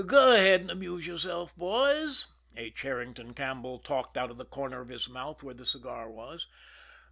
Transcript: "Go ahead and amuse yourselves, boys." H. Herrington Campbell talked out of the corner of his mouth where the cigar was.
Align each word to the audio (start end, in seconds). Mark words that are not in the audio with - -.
"Go 0.07 0.33
ahead 0.33 0.61
and 0.61 0.71
amuse 0.71 1.05
yourselves, 1.05 1.53
boys." 1.53 2.25
H. 2.57 2.81
Herrington 2.81 3.35
Campbell 3.35 3.77
talked 3.77 4.17
out 4.17 4.31
of 4.31 4.37
the 4.37 4.45
corner 4.45 4.81
of 4.81 4.89
his 4.89 5.07
mouth 5.07 5.43
where 5.43 5.53
the 5.53 5.63
cigar 5.63 6.09
was. 6.09 6.47